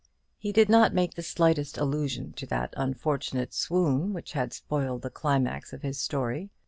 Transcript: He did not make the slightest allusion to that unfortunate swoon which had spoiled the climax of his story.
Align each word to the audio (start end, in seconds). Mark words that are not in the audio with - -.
He 0.39 0.51
did 0.51 0.67
not 0.67 0.95
make 0.95 1.13
the 1.13 1.21
slightest 1.21 1.77
allusion 1.77 2.33
to 2.33 2.47
that 2.47 2.73
unfortunate 2.75 3.53
swoon 3.53 4.13
which 4.13 4.31
had 4.31 4.51
spoiled 4.51 5.03
the 5.03 5.11
climax 5.11 5.73
of 5.73 5.83
his 5.83 5.99
story. 5.99 6.49